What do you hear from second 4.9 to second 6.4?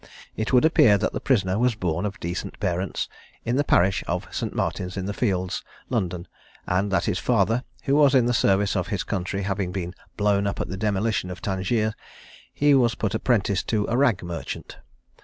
in the Fields, London;